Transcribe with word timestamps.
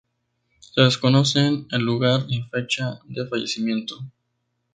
Se 0.61 0.81
desconocen 0.81 1.67
el 1.69 1.81
lugar 1.83 2.25
y 2.27 2.41
fecha 2.41 2.99
de 3.05 3.27
fallecimiento. 3.27 3.99